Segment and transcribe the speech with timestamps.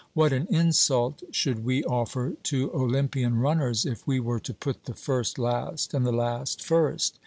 [0.15, 4.95] What an insult should we offer to Olympian runners if we were to put the
[4.95, 7.19] first last and the last first!